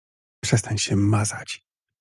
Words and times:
Przestań 0.43 0.77
się 0.77 0.95
mazać. 0.95 1.63